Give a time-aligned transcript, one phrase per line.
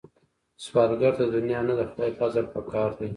[0.63, 3.07] سوالګر ته د دنیا نه، د خدای فضل پکار دی